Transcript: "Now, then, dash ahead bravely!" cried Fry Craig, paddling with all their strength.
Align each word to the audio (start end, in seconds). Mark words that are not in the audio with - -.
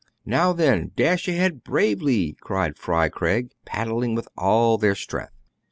"Now, 0.25 0.51
then, 0.51 0.93
dash 0.95 1.27
ahead 1.27 1.63
bravely!" 1.63 2.35
cried 2.41 2.75
Fry 2.75 3.07
Craig, 3.07 3.51
paddling 3.65 4.15
with 4.15 4.27
all 4.35 4.79
their 4.79 4.95
strength. 4.95 5.33